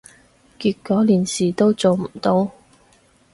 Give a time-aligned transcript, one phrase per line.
[0.57, 2.49] 結果連事都做唔到